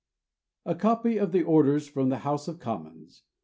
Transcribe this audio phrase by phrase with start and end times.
[0.65, 3.21] A COPY OF THE ORDER FROM THE HOUSE OF COMMONS.